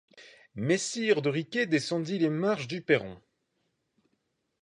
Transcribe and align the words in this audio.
Messire 0.55 1.21
de 1.21 1.29
Riquet 1.29 1.67
descendit 1.67 2.17
les 2.17 2.31
marches 2.31 2.67
du 2.67 2.81
perron. 2.81 3.21